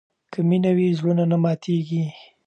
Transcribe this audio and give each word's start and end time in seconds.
که 0.31 0.39
مینه 0.49 0.71
وي، 0.77 0.87
زړونه 0.97 1.23
نه 1.31 1.37
ماتېږي. 1.43 2.03